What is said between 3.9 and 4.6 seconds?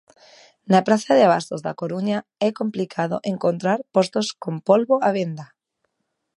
postos con